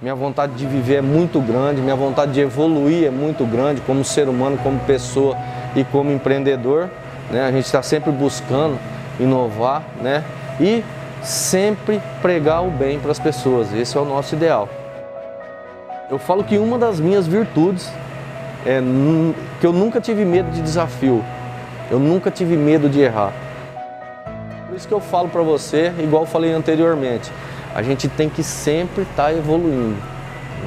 [0.00, 4.04] Minha vontade de viver é muito grande, minha vontade de evoluir é muito grande como
[4.04, 5.36] ser humano, como pessoa
[5.74, 6.88] e como empreendedor.
[7.32, 7.44] Né?
[7.44, 8.78] A gente está sempre buscando
[9.18, 10.22] inovar né?
[10.60, 10.84] e
[11.20, 13.74] sempre pregar o bem para as pessoas.
[13.74, 14.68] Esse é o nosso ideal.
[16.08, 17.92] Eu falo que uma das minhas virtudes
[18.64, 18.80] é
[19.60, 21.24] que eu nunca tive medo de desafio,
[21.90, 23.32] eu nunca tive medo de errar.
[24.68, 27.32] Por isso que eu falo para você, igual falei anteriormente,
[27.74, 29.96] a gente tem que sempre estar tá evoluindo,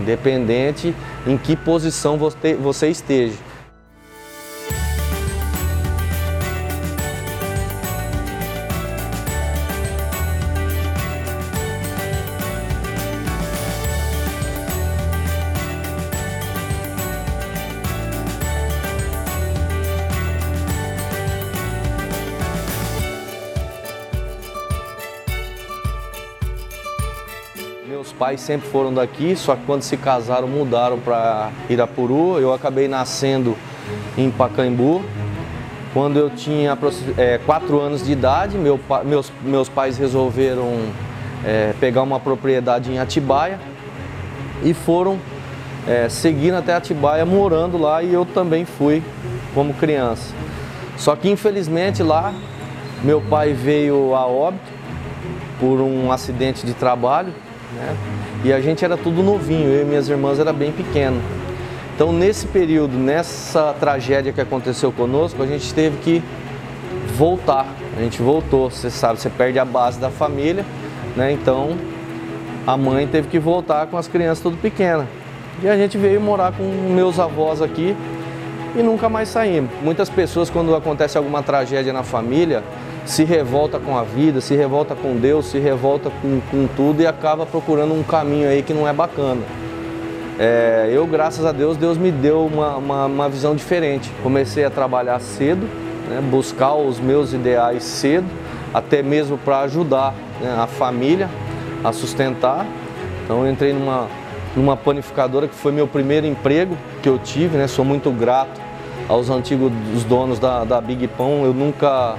[0.00, 0.94] independente
[1.26, 3.45] em que posição você esteja.
[28.18, 32.38] Pais sempre foram daqui, só que quando se casaram mudaram para Irapuru.
[32.38, 33.56] Eu acabei nascendo
[34.16, 35.02] em Pacaembu.
[35.92, 36.76] Quando eu tinha
[37.16, 40.72] é, quatro anos de idade, meu, meus, meus pais resolveram
[41.44, 43.58] é, pegar uma propriedade em Atibaia
[44.62, 45.18] e foram
[45.86, 49.02] é, seguindo até Atibaia, morando lá e eu também fui
[49.54, 50.34] como criança.
[50.98, 52.34] Só que infelizmente lá
[53.02, 54.64] meu pai veio a óbito
[55.58, 57.32] por um acidente de trabalho
[57.76, 57.96] né?
[58.44, 61.20] E a gente era tudo novinho, eu e minhas irmãs era bem pequeno.
[61.94, 66.22] Então nesse período, nessa tragédia que aconteceu conosco, a gente teve que
[67.14, 67.66] voltar.
[67.96, 70.64] A gente voltou, você sabe, você perde a base da família,
[71.16, 71.32] né?
[71.32, 71.76] Então
[72.66, 75.06] a mãe teve que voltar com as crianças tudo pequenas.
[75.62, 77.96] E a gente veio morar com meus avós aqui
[78.76, 79.70] e nunca mais saímos.
[79.82, 82.62] Muitas pessoas, quando acontece alguma tragédia na família,
[83.06, 87.06] se revolta com a vida, se revolta com Deus, se revolta com, com tudo e
[87.06, 89.40] acaba procurando um caminho aí que não é bacana.
[90.38, 94.10] É, eu, graças a Deus, Deus me deu uma, uma, uma visão diferente.
[94.22, 95.66] Comecei a trabalhar cedo,
[96.08, 98.26] né, buscar os meus ideais cedo,
[98.74, 101.30] até mesmo para ajudar né, a família
[101.82, 102.66] a sustentar.
[103.24, 104.08] Então, entrei numa,
[104.54, 108.60] numa panificadora que foi meu primeiro emprego que eu tive, né, sou muito grato
[109.08, 109.72] aos antigos
[110.08, 111.44] donos da, da Big Pão.
[111.44, 112.16] Eu nunca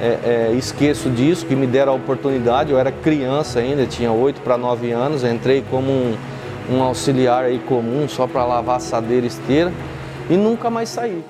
[0.00, 2.70] é, é, esqueço disso, que me deram a oportunidade.
[2.70, 6.16] Eu era criança ainda, tinha 8 para 9 anos, entrei como um,
[6.70, 9.72] um auxiliar aí comum só para lavar assadeira e esteira
[10.30, 11.24] e nunca mais saí.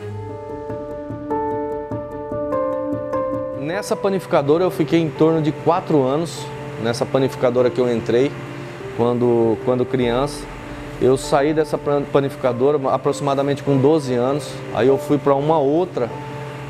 [3.60, 6.44] Nessa panificadora eu fiquei em torno de 4 anos,
[6.82, 8.30] nessa panificadora que eu entrei
[8.96, 10.42] quando, quando criança.
[11.00, 16.10] Eu saí dessa panificadora aproximadamente com 12 anos, aí eu fui para uma outra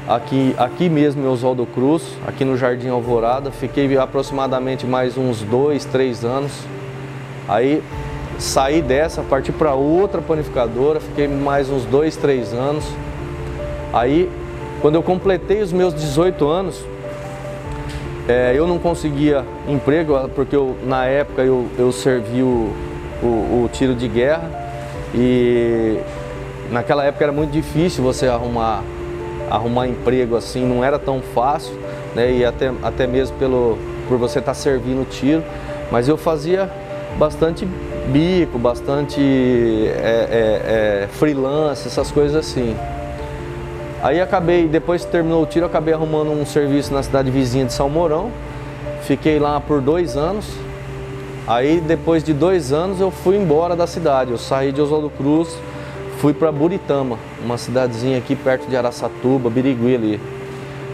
[0.08, 3.50] aqui, aqui mesmo em Oswaldo Cruz, aqui no Jardim Alvorada.
[3.50, 6.52] Fiquei aproximadamente mais uns dois, três anos.
[7.46, 7.82] Aí
[8.38, 12.84] saí dessa, parti para outra panificadora, fiquei mais uns dois, três anos.
[13.92, 14.30] Aí,
[14.80, 16.82] quando eu completei os meus 18 anos,
[18.28, 22.72] é, eu não conseguia emprego, porque eu, na época eu, eu servi o,
[23.22, 24.50] o, o tiro de guerra
[25.14, 25.98] e
[26.70, 28.82] naquela época era muito difícil você arrumar
[29.50, 31.74] arrumar emprego assim não era tão fácil,
[32.14, 32.32] né?
[32.32, 33.78] E até, até mesmo pelo,
[34.08, 35.42] por você estar tá servindo tiro.
[35.90, 36.70] Mas eu fazia
[37.18, 37.66] bastante
[38.08, 42.76] bico, bastante é, é, é, freelance, essas coisas assim.
[44.02, 47.72] Aí acabei, depois que terminou o tiro, acabei arrumando um serviço na cidade vizinha de
[47.72, 48.30] São Mourão.
[49.02, 50.46] Fiquei lá por dois anos.
[51.46, 54.30] Aí depois de dois anos eu fui embora da cidade.
[54.30, 55.56] Eu saí de Oswaldo Cruz,
[56.18, 60.20] Fui para Buritama, uma cidadezinha aqui perto de Araçatuba, Birigui ali.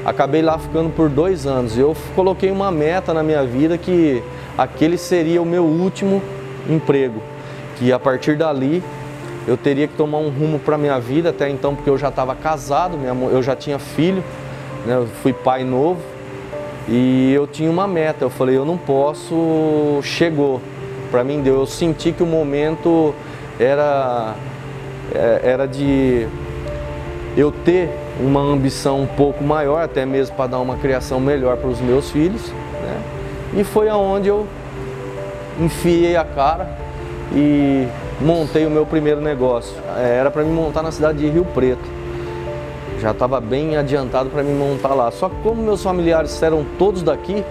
[0.04, 1.78] Acabei lá ficando por dois anos.
[1.78, 4.22] Eu coloquei uma meta na minha vida que
[4.56, 6.22] aquele seria o meu último
[6.68, 7.22] emprego.
[7.78, 8.82] Que a partir dali
[9.48, 12.34] eu teria que tomar um rumo para minha vida, até então porque eu já estava
[12.34, 12.98] casado,
[13.32, 14.22] eu já tinha filho,
[14.84, 14.96] né?
[14.96, 16.02] eu fui pai novo
[16.86, 18.26] e eu tinha uma meta.
[18.26, 20.60] Eu falei, eu não posso, chegou.
[21.10, 23.14] Para mim deu, eu senti que o momento
[23.58, 24.34] era
[25.42, 26.26] era de
[27.36, 27.90] eu ter
[28.20, 32.10] uma ambição um pouco maior, até mesmo para dar uma criação melhor para os meus
[32.10, 32.42] filhos.
[32.50, 33.02] Né?
[33.56, 34.46] E foi aonde eu
[35.60, 36.68] enfiei a cara
[37.32, 37.86] e
[38.20, 39.74] montei o meu primeiro negócio.
[39.96, 41.94] É, era para me montar na cidade de Rio Preto.
[43.00, 45.10] Já estava bem adiantado para me montar lá.
[45.10, 47.44] Só que como meus familiares eram todos daqui,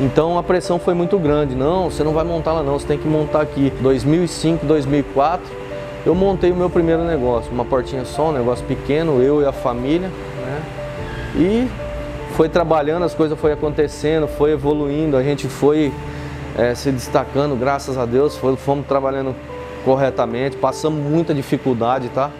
[0.00, 1.54] então a pressão foi muito grande.
[1.54, 3.72] Não, você não vai montar lá não, você tem que montar aqui.
[3.80, 5.61] 2005, 2004,
[6.04, 9.52] eu montei o meu primeiro negócio, uma portinha só, um negócio pequeno, eu e a
[9.52, 10.62] família, né?
[11.36, 11.68] E
[12.32, 15.92] foi trabalhando, as coisas foi acontecendo, foi evoluindo, a gente foi
[16.56, 19.34] é, se destacando, graças a Deus, fomos trabalhando
[19.84, 22.30] corretamente, passamos muita dificuldade, tá?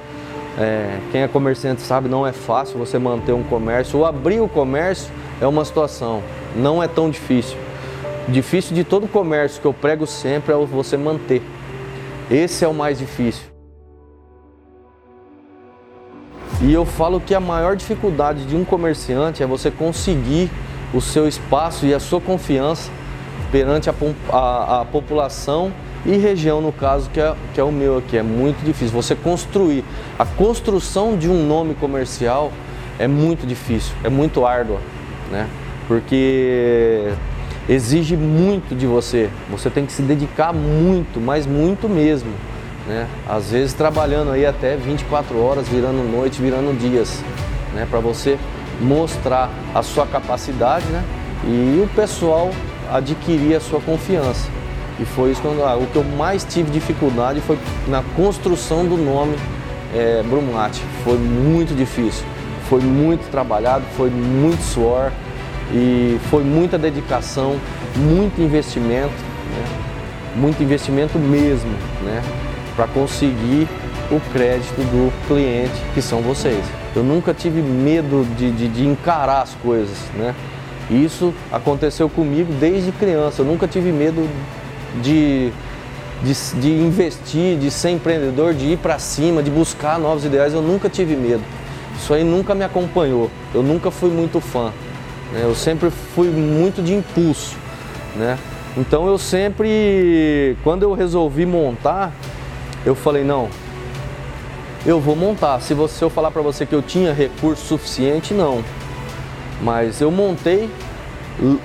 [0.58, 3.98] É, quem é comerciante sabe, não é fácil você manter um comércio.
[3.98, 5.10] Ou abrir o comércio
[5.40, 6.22] é uma situação,
[6.54, 7.56] não é tão difícil.
[8.28, 11.42] Difícil de todo comércio que eu prego sempre é você manter.
[12.30, 13.51] Esse é o mais difícil.
[16.62, 20.48] E eu falo que a maior dificuldade de um comerciante é você conseguir
[20.94, 22.88] o seu espaço e a sua confiança
[23.50, 23.94] perante a,
[24.30, 25.72] a, a população
[26.06, 28.16] e região, no caso, que é, que é o meu aqui.
[28.16, 28.94] É muito difícil.
[28.94, 29.84] Você construir.
[30.16, 32.52] A construção de um nome comercial
[32.96, 34.78] é muito difícil, é muito árdua,
[35.32, 35.48] né?
[35.88, 37.12] Porque
[37.68, 39.30] exige muito de você.
[39.50, 42.30] Você tem que se dedicar muito, mas muito mesmo.
[42.87, 43.06] Né?
[43.29, 47.23] Às vezes trabalhando aí até 24 horas, virando noite, virando dias,
[47.75, 47.87] né?
[47.88, 48.38] Para você
[48.81, 51.02] mostrar a sua capacidade, né?
[51.44, 52.50] E o pessoal
[52.90, 54.49] adquirir a sua confiança.
[55.00, 57.58] E foi isso quando ah, o que eu mais tive dificuldade foi
[57.88, 59.37] na construção do nome
[59.94, 60.82] é, Brumate.
[61.05, 62.25] Foi muito difícil,
[62.69, 65.11] foi muito trabalhado, foi muito suor
[65.73, 67.56] e foi muita dedicação,
[67.96, 69.64] muito investimento, né?
[70.37, 71.70] muito investimento mesmo,
[72.02, 72.23] né?
[72.74, 73.69] Para conseguir
[74.10, 76.64] o crédito do cliente, que são vocês.
[76.94, 80.34] Eu nunca tive medo de, de, de encarar as coisas, né?
[80.90, 83.40] Isso aconteceu comigo desde criança.
[83.40, 84.28] Eu nunca tive medo
[85.02, 85.50] de,
[86.22, 90.52] de, de investir, de ser empreendedor, de ir para cima, de buscar novos ideais.
[90.52, 91.42] Eu nunca tive medo.
[91.96, 93.30] Isso aí nunca me acompanhou.
[93.54, 94.72] Eu nunca fui muito fã.
[95.32, 95.40] Né?
[95.44, 97.56] Eu sempre fui muito de impulso.
[98.16, 98.38] Né?
[98.76, 102.12] Então eu sempre, quando eu resolvi montar,
[102.84, 103.49] eu falei, não,
[104.84, 105.61] eu vou montar.
[105.61, 108.62] Se, você, se eu falar para você que eu tinha recurso suficiente, não.
[109.61, 110.69] Mas eu montei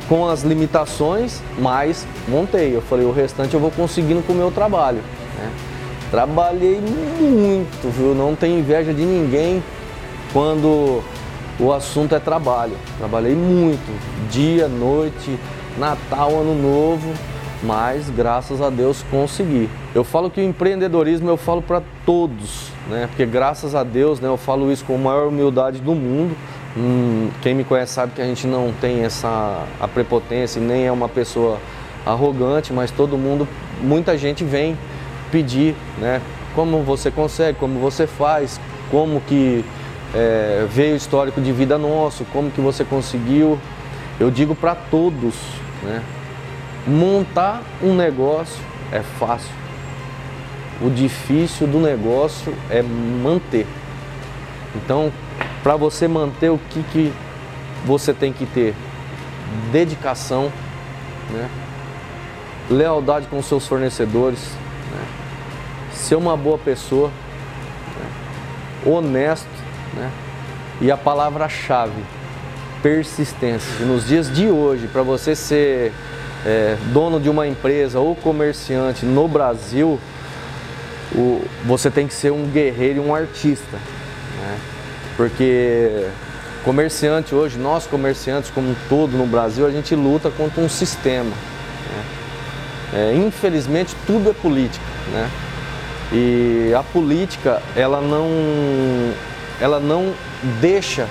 [0.08, 2.76] com as limitações, mas montei.
[2.76, 5.00] Eu falei, o restante eu vou conseguindo com o meu trabalho.
[5.38, 5.52] Né?
[6.12, 8.16] Trabalhei muito, viu?
[8.16, 9.64] Não tenho inveja de ninguém
[10.32, 11.04] quando
[11.60, 12.78] o assunto é trabalho.
[12.98, 15.38] Trabalhei muito, dia, noite,
[15.78, 17.14] Natal, Ano Novo,
[17.64, 19.70] mas graças a Deus consegui.
[19.96, 23.08] Eu falo que o empreendedorismo eu falo para todos, né?
[23.08, 26.36] Porque graças a Deus, né, eu falo isso com a maior humildade do mundo.
[26.76, 30.92] Hum, quem me conhece sabe que a gente não tem essa a prepotência, nem é
[30.92, 31.58] uma pessoa
[32.06, 33.48] arrogante, mas todo mundo,
[33.82, 34.78] muita gente vem
[35.32, 36.22] pedir, né?
[36.54, 38.60] Como você consegue, como você faz,
[38.90, 39.66] como que
[40.14, 43.58] é, veio o histórico de vida nosso, como que você conseguiu.
[44.20, 45.36] Eu digo para todos,
[45.84, 46.02] né?
[46.88, 49.52] Montar um negócio é fácil.
[50.82, 53.68] O difícil do negócio é manter.
[54.76, 55.12] Então,
[55.62, 57.14] para você manter o que, que
[57.86, 58.74] você tem que ter?
[59.72, 60.52] Dedicação,
[61.32, 61.50] né?
[62.70, 64.40] lealdade com seus fornecedores,
[64.92, 65.06] né?
[65.92, 67.10] ser uma boa pessoa,
[67.98, 68.92] né?
[68.94, 69.48] honesto,
[69.94, 70.12] né?
[70.80, 72.04] e a palavra-chave,
[72.82, 73.82] persistência.
[73.82, 75.94] E nos dias de hoje, para você ser
[76.46, 80.00] é, dono de uma empresa ou comerciante no Brasil,
[81.14, 83.78] o, você tem que ser um guerreiro e um artista.
[84.42, 84.58] Né?
[85.16, 86.08] Porque
[86.64, 91.32] comerciante hoje, nós comerciantes como um todo no Brasil, a gente luta contra um sistema.
[91.32, 92.06] Né?
[92.94, 94.86] É, infelizmente tudo é política.
[95.12, 95.30] Né?
[96.12, 98.28] E a política ela não,
[99.60, 100.14] ela não
[100.62, 101.08] deixa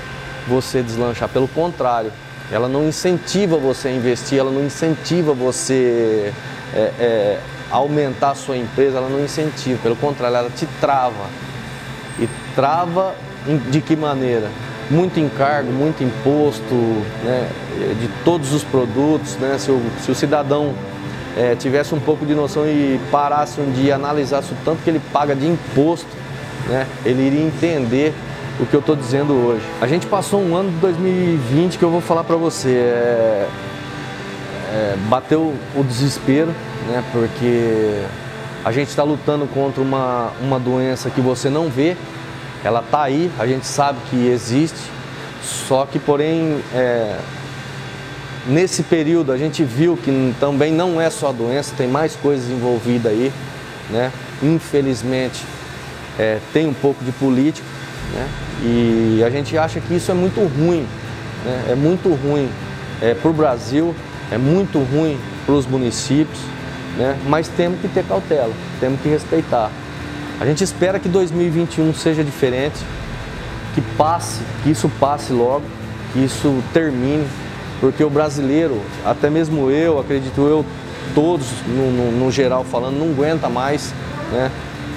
[0.46, 2.12] você deslanchar, pelo contrário,
[2.50, 6.32] ela não incentiva você a investir, ela não incentiva você
[6.74, 7.38] é, é,
[7.70, 11.26] aumentar a sua empresa, ela não incentiva, pelo contrário, ela te trava.
[12.18, 13.14] E trava
[13.70, 14.48] de que maneira?
[14.90, 16.74] Muito encargo, muito imposto
[17.24, 17.48] né,
[18.00, 19.36] de todos os produtos.
[19.36, 19.56] Né?
[19.58, 20.72] Se, o, se o cidadão
[21.36, 25.00] é, tivesse um pouco de noção e parasse um dia, analisasse o tanto que ele
[25.12, 26.08] paga de imposto,
[26.68, 28.14] né, ele iria entender
[28.58, 29.64] o que eu estou dizendo hoje.
[29.80, 32.70] A gente passou um ano de 2020 que eu vou falar para você.
[32.70, 33.48] É,
[34.72, 36.52] é, bateu o desespero,
[36.88, 38.02] né, porque
[38.64, 41.96] a gente está lutando contra uma, uma doença que você não vê,
[42.64, 44.78] ela está aí, a gente sabe que existe,
[45.42, 47.16] só que porém é,
[48.46, 52.50] nesse período a gente viu que também não é só a doença, tem mais coisas
[52.50, 53.32] envolvidas aí,
[53.88, 54.10] né?
[54.42, 55.44] Infelizmente
[56.18, 57.66] é, tem um pouco de política,
[58.16, 58.28] né?
[58.62, 60.86] E a gente acha que isso é muito ruim,
[61.44, 61.66] né?
[61.68, 62.48] é muito ruim
[63.02, 63.94] é, para o Brasil,
[64.32, 66.40] é muito ruim para os municípios,
[66.96, 67.16] né?
[67.28, 69.70] mas temos que ter cautela, temos que respeitar.
[70.40, 72.78] A gente espera que 2021 seja diferente,
[73.74, 75.64] que passe, que isso passe logo,
[76.12, 77.26] que isso termine,
[77.80, 80.64] porque o brasileiro, até mesmo eu, acredito eu,
[81.14, 83.92] todos, no, no, no geral falando, não aguenta mais
[84.32, 84.50] né,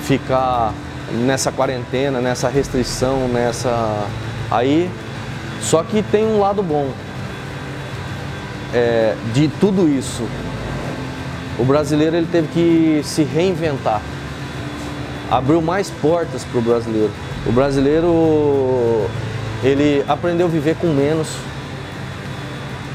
[0.03, 0.73] ficar
[1.11, 4.07] nessa quarentena, nessa restrição, nessa.
[4.49, 4.89] Aí,
[5.61, 6.91] só que tem um lado bom
[8.73, 10.23] é, de tudo isso.
[11.57, 14.01] O brasileiro ele teve que se reinventar,
[15.29, 17.11] abriu mais portas para o brasileiro.
[17.45, 19.07] O brasileiro
[19.63, 21.27] ele aprendeu a viver com menos.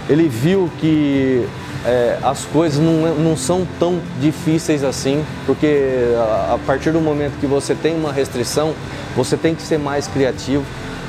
[0.08, 1.46] Ele viu que
[1.84, 7.00] é, as coisas não, é, não, são tão difíceis assim, porque a, a, partir do
[7.00, 8.74] momento que você tem uma restrição,
[9.14, 10.64] você tem que ser mais criativo.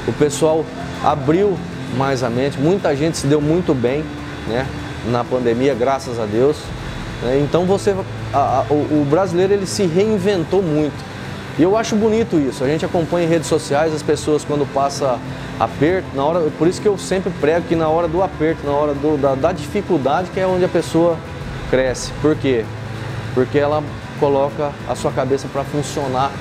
[0.07, 0.65] O pessoal
[1.03, 1.57] abriu
[1.97, 4.03] mais a mente, muita gente se deu muito bem
[4.47, 4.67] né,
[5.09, 6.57] na pandemia, graças a Deus.
[7.21, 7.39] Né?
[7.41, 7.95] Então você,
[8.33, 11.14] a, a, o, o brasileiro ele se reinventou muito.
[11.57, 12.63] E eu acho bonito isso.
[12.63, 15.17] A gente acompanha em redes sociais as pessoas quando passa
[15.59, 18.73] aperto, na hora, por isso que eu sempre prego que na hora do aperto, na
[18.73, 21.17] hora do, da, da dificuldade, que é onde a pessoa
[21.69, 22.11] cresce.
[22.21, 22.65] Por quê?
[23.33, 23.81] Porque ela
[24.19, 26.31] coloca a sua cabeça para funcionar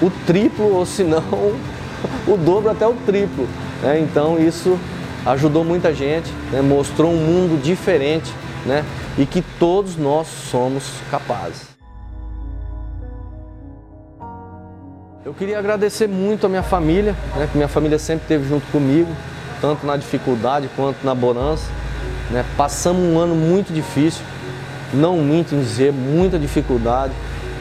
[0.00, 1.18] o triplo, ou se não,
[2.26, 3.46] o dobro até o triplo.
[3.82, 4.00] Né?
[4.00, 4.78] Então isso
[5.26, 6.62] ajudou muita gente, né?
[6.62, 8.32] mostrou um mundo diferente
[8.64, 8.84] né?
[9.18, 11.79] e que todos nós somos capazes.
[15.30, 19.08] Eu queria agradecer muito a minha família, né, que minha família sempre esteve junto comigo,
[19.60, 21.66] tanto na dificuldade quanto na bonança.
[22.32, 22.44] Né.
[22.56, 24.22] Passamos um ano muito difícil,
[24.92, 27.12] não minto em dizer, muita dificuldade,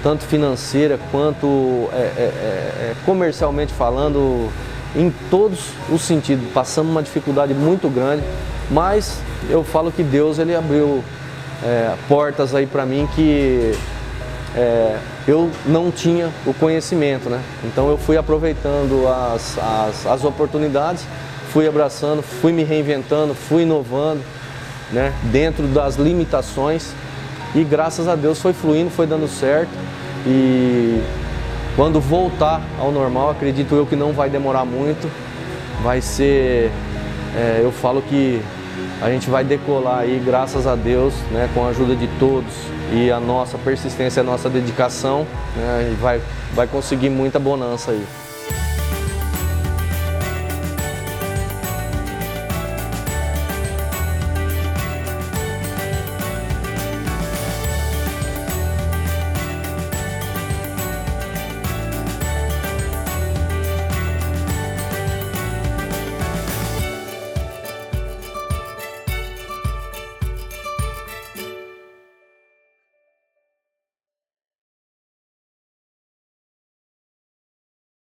[0.02, 4.50] tanto financeira quanto é, é, é, é comercialmente falando,
[4.96, 5.60] em todos
[5.92, 6.50] os sentidos.
[6.52, 8.24] Passamos uma dificuldade muito grande,
[8.72, 11.04] mas eu falo que Deus ele abriu
[11.64, 13.78] é, portas aí para mim que
[14.56, 17.42] é, eu não tinha o conhecimento, né?
[17.64, 21.06] Então eu fui aproveitando as, as, as, oportunidades,
[21.52, 24.22] fui abraçando, fui me reinventando, fui inovando,
[24.92, 25.14] né?
[25.24, 26.94] Dentro das limitações.
[27.54, 29.72] E graças a Deus foi fluindo, foi dando certo.
[30.26, 31.02] E
[31.76, 35.10] quando voltar ao normal, acredito eu que não vai demorar muito,
[35.84, 36.72] vai ser,
[37.36, 38.42] é, eu falo que
[39.02, 43.12] a gente vai decolar aí, graças a Deus, né, com a ajuda de todos e
[43.12, 46.22] a nossa persistência, a nossa dedicação, né, vai,
[46.54, 48.06] vai conseguir muita bonança aí.